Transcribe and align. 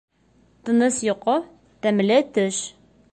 Тыныс 0.69 0.97
йоҡо, 1.09 1.35
тәмле 1.87 2.21
төш! 2.39 2.63